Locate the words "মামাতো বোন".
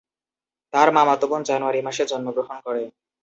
0.95-1.41